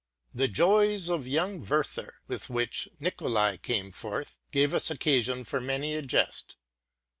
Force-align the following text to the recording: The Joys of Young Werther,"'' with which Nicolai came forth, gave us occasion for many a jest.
The 0.33 0.47
Joys 0.47 1.09
of 1.11 1.27
Young 1.27 1.63
Werther,"'' 1.63 2.15
with 2.27 2.49
which 2.49 2.89
Nicolai 2.99 3.57
came 3.57 3.91
forth, 3.91 4.39
gave 4.51 4.73
us 4.73 4.89
occasion 4.89 5.43
for 5.43 5.61
many 5.61 5.93
a 5.93 6.01
jest. 6.01 6.55